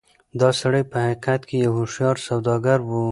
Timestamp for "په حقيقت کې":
0.91-1.57